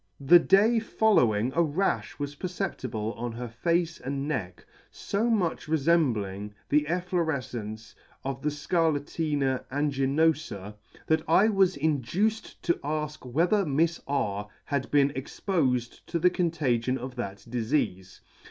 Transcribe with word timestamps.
The 0.21 0.39
day 0.39 0.79
following 0.79 1.49
a 1.53 1.61
rafh 1.63 2.17
was 2.17 2.33
perceptible 2.33 3.13
on 3.17 3.33
her 3.33 3.47
face 3.47 3.99
and 3.99 4.27
neck, 4.27 4.65
fo 4.91 5.29
much 5.29 5.67
refembling 5.67 6.53
the 6.69 6.87
efflorefcence 6.89 7.93
of 8.25 8.41
the 8.41 8.49
Scarlatina, 8.49 9.63
Angi 9.71 10.07
nofa, 10.09 10.73
that 11.05 11.21
I 11.27 11.49
was 11.49 11.77
induced 11.77 12.63
to 12.63 12.73
afk 12.83 13.31
whether 13.31 13.63
Mifs 13.63 14.01
R 14.07 14.49
had 14.65 14.89
been 14.89 15.11
expofed 15.11 16.01
to 16.07 16.17
the 16.17 16.31
contagion 16.31 16.97
of 16.97 17.15
that 17.17 17.45
difeafe. 17.47 18.21